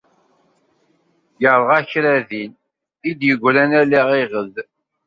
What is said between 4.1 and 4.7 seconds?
iɣed.